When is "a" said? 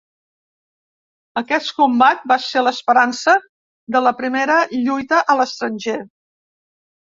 5.35-5.39